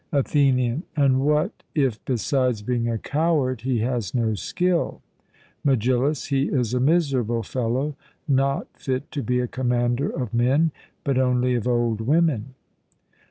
[0.11, 4.99] ATHENIAN: And what if besides being a coward he has no skill?
[5.63, 7.95] MEGILLUS: He is a miserable fellow,
[8.27, 10.71] not fit to be a commander of men,
[11.03, 12.55] but only of old women.